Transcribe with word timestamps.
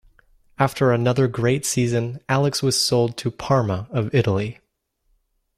After 0.57 0.91
another 0.91 1.27
great 1.27 1.63
season, 1.63 2.21
Alex 2.27 2.63
was 2.63 2.75
sold 2.81 3.17
to 3.17 3.29
Parma, 3.29 3.87
of 3.91 4.15
Italy. 4.15 4.57